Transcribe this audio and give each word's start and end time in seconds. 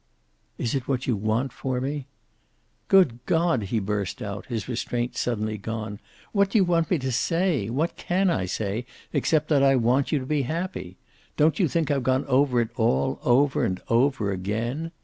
"Is 0.57 0.73
it 0.73 0.87
what 0.87 1.05
you 1.05 1.15
want 1.15 1.53
for 1.53 1.79
me?" 1.79 2.07
"Good 2.87 3.19
God!" 3.27 3.61
he 3.65 3.77
burst 3.77 4.19
out, 4.19 4.47
his 4.47 4.67
restraint 4.67 5.15
suddenly 5.15 5.59
gone. 5.59 5.99
"What 6.31 6.49
do 6.49 6.57
you 6.57 6.63
want 6.63 6.89
me 6.89 6.97
to 6.97 7.11
say? 7.11 7.69
What 7.69 7.97
can 7.97 8.31
I 8.31 8.45
say, 8.45 8.87
except 9.13 9.47
that 9.49 9.61
I 9.61 9.75
want 9.75 10.11
you 10.11 10.17
to 10.17 10.25
be 10.25 10.41
happy? 10.41 10.97
Don't 11.37 11.59
you 11.59 11.67
think 11.67 11.91
I've 11.91 12.01
gone 12.01 12.25
over 12.25 12.59
it 12.59 12.69
all, 12.75 13.19
over 13.21 13.63
and 13.63 13.79
over 13.89 14.31
again? 14.31 14.91